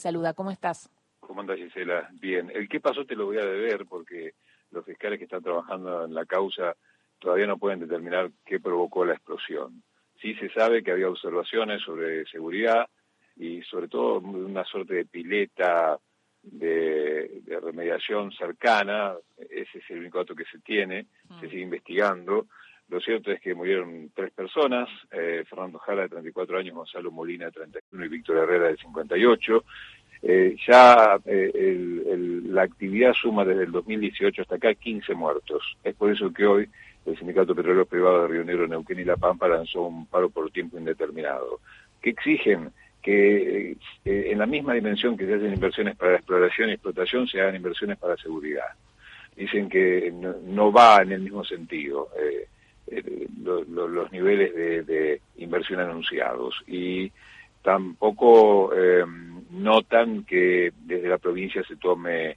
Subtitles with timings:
[0.00, 0.90] Saluda, ¿cómo estás?
[1.20, 2.08] ¿Cómo andas, Gisela?
[2.14, 2.50] Bien.
[2.54, 4.32] El qué pasó te lo voy a deber porque
[4.70, 6.74] los fiscales que están trabajando en la causa
[7.18, 9.82] todavía no pueden determinar qué provocó la explosión.
[10.22, 12.88] Sí se sabe que había observaciones sobre seguridad
[13.36, 15.98] y sobre todo una suerte de pileta
[16.42, 21.06] de, remediación cercana, ese es el único dato que se tiene,
[21.40, 21.50] se mm.
[21.50, 22.46] sigue investigando.
[22.90, 27.46] Lo cierto es que murieron tres personas, eh, Fernando Jara de 34 años, Gonzalo Molina
[27.46, 29.64] de 31 y Víctor Herrera de 58.
[30.22, 35.62] Eh, ya eh, la actividad suma desde el 2018 hasta acá 15 muertos.
[35.84, 36.68] Es por eso que hoy
[37.06, 40.50] el Sindicato Petrolero Privado de Río Negro, Neuquén y La Pampa lanzó un paro por
[40.50, 41.60] tiempo indeterminado.
[42.02, 42.72] que exigen?
[43.00, 47.56] Que en la misma dimensión que se hacen inversiones para exploración y explotación, se hagan
[47.56, 48.66] inversiones para seguridad.
[49.36, 52.08] Dicen que no, va en el mismo sentido.
[52.20, 52.46] Eh,
[53.42, 57.10] los niveles de, inversión anunciados y
[57.62, 59.04] tampoco eh,
[59.50, 62.36] notan que desde la provincia se tome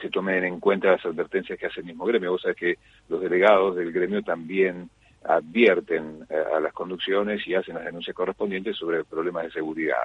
[0.00, 2.32] se tomen en cuenta las advertencias que hace el mismo gremio.
[2.32, 4.90] Vos sabés que los delegados del gremio también
[5.24, 10.02] advierten eh, a las conducciones y hacen las denuncias correspondientes sobre problemas de seguridad.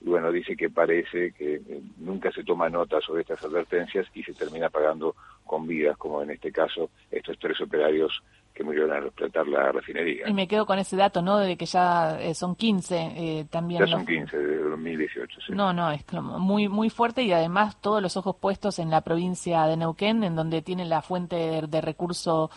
[0.00, 1.60] Y bueno, dice que parece que
[1.98, 6.30] nunca se toma nota sobre estas advertencias y se termina pagando con vidas, como en
[6.30, 8.22] este caso estos tres operarios
[8.52, 10.28] que murieron al explotar la refinería.
[10.28, 11.38] Y me quedo con ese dato, ¿no?
[11.38, 13.84] De que ya eh, son 15 eh, también.
[13.84, 15.52] Ya son 15 de 2018, sí.
[15.52, 19.64] No, no, es muy, muy fuerte y además todos los ojos puestos en la provincia
[19.66, 22.50] de Neuquén, en donde tiene la fuente de, de recurso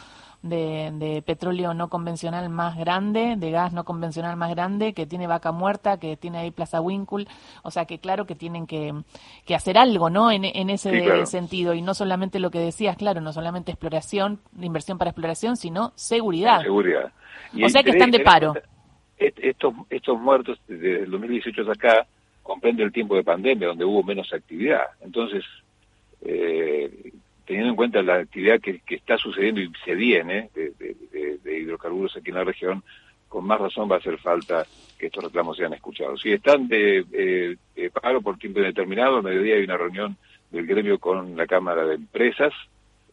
[0.46, 5.52] de, petróleo no convencional más grande, de gas no convencional más grande, que tiene Vaca
[5.52, 7.26] Muerta, que tiene ahí Plaza Winkle,
[7.64, 8.94] o sea que claro que tienen que,
[9.46, 10.32] que hacer algo, ¿no?
[10.32, 14.98] En, en ese sentido, y no solamente lo que decías, claro, no solamente exploración, inversión
[14.98, 16.62] para exploración, sino seguridad.
[16.62, 17.12] Seguridad.
[17.64, 18.54] o sea que están de paro.
[19.18, 22.08] Estos, estos muertos desde el 2018 hasta acá
[22.44, 24.84] comprende el tiempo de pandemia, donde hubo menos actividad.
[25.02, 25.44] Entonces,
[26.22, 27.14] eh,
[27.46, 32.36] teniendo en cuenta la actividad que, está sucediendo y se viene de, hidrocarburos aquí en
[32.36, 32.84] la región,
[33.30, 34.66] con más razón va a hacer falta
[34.98, 36.22] que estos reclamos sean escuchados.
[36.22, 37.06] Si están de,
[37.76, 40.18] eh, paro por tiempo indeterminado, al mediodía hay una reunión
[40.52, 42.54] del gremio con la Cámara de Empresas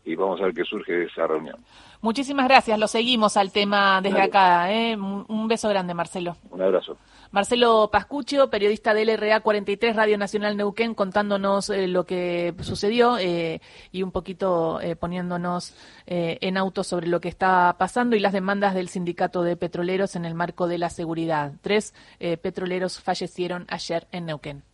[0.04, 1.56] y vamos a ver qué surge de esa reunión.
[2.00, 4.72] Muchísimas gracias, lo seguimos al tema desde acá.
[4.72, 4.96] ¿eh?
[4.96, 6.36] Un beso grande, Marcelo.
[6.50, 6.98] Un abrazo.
[7.30, 13.60] Marcelo Pascuccio, periodista del RA 43 Radio Nacional Neuquén, contándonos eh, lo que sucedió eh,
[13.92, 15.76] y un poquito poniéndonos
[16.06, 20.24] en auto sobre lo que está pasando y las demandas del sindicato de petroleros en
[20.24, 21.52] el marco de la seguridad.
[21.62, 21.94] Tres
[22.42, 24.64] petroleros fallecieron ayer en Neuquén.